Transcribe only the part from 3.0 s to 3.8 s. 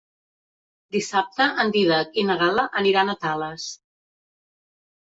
a Tales.